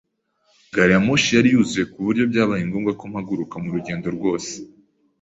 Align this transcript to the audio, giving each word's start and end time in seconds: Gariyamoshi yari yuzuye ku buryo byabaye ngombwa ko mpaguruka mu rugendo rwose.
Gariyamoshi 0.75 1.29
yari 1.37 1.49
yuzuye 1.53 1.85
ku 1.91 1.97
buryo 2.05 2.23
byabaye 2.31 2.61
ngombwa 2.69 2.91
ko 2.99 3.03
mpaguruka 3.11 3.55
mu 3.63 3.69
rugendo 3.75 4.07
rwose. 4.15 4.53